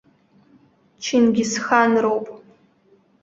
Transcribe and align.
Чингисханроуп. 1.03 2.27